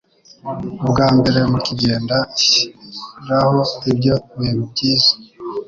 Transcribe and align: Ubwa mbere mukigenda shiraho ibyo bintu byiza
Ubwa 0.83 1.07
mbere 1.17 1.39
mukigenda 1.51 2.17
shiraho 2.43 3.59
ibyo 3.91 4.15
bintu 4.37 4.63
byiza 4.71 5.13